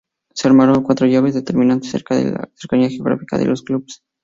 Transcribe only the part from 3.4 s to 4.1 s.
los clubes.